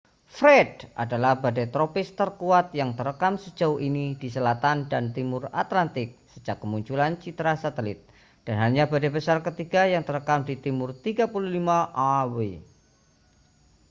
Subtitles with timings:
[0.37, 6.57] fred adalah badai tropis terkuat yang terekam sejauh ini di selatan dan timur atlantik sejak
[6.61, 7.99] kemunculan citra satelit
[8.45, 12.35] dan hanya badai besar ketiga yang terekam di timur 35â°w